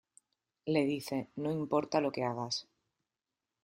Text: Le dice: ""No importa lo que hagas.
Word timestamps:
Le 0.65 0.83
dice: 0.83 1.29
""No 1.35 1.51
importa 1.51 2.01
lo 2.01 2.11
que 2.11 2.23
hagas. 2.23 2.67